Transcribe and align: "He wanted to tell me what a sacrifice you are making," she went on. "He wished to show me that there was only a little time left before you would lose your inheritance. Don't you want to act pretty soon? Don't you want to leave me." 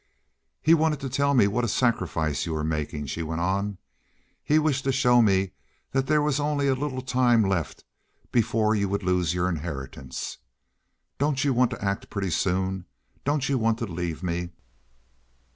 "He 0.63 0.73
wanted 0.73 0.99
to 1.01 1.09
tell 1.09 1.35
me 1.35 1.45
what 1.45 1.63
a 1.63 1.67
sacrifice 1.67 2.47
you 2.47 2.55
are 2.55 2.63
making," 2.63 3.05
she 3.05 3.21
went 3.21 3.39
on. 3.41 3.77
"He 4.43 4.57
wished 4.57 4.83
to 4.85 4.91
show 4.91 5.21
me 5.21 5.51
that 5.91 6.07
there 6.07 6.23
was 6.23 6.39
only 6.39 6.67
a 6.67 6.73
little 6.73 7.03
time 7.03 7.43
left 7.43 7.83
before 8.31 8.73
you 8.73 8.89
would 8.89 9.03
lose 9.03 9.35
your 9.35 9.47
inheritance. 9.47 10.39
Don't 11.19 11.43
you 11.43 11.53
want 11.53 11.69
to 11.69 11.85
act 11.85 12.09
pretty 12.09 12.31
soon? 12.31 12.85
Don't 13.25 13.47
you 13.47 13.59
want 13.59 13.77
to 13.77 13.85
leave 13.85 14.23
me." 14.23 14.49